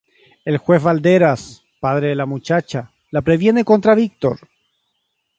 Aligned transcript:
El 0.45 0.57
juez 0.57 0.81
Balderas, 0.81 1.63
padre 1.79 2.07
de 2.07 2.15
la 2.15 2.25
muchacha, 2.25 2.91
la 3.11 3.21
previene 3.21 3.63
contra 3.63 3.93
Víctor. 3.93 4.39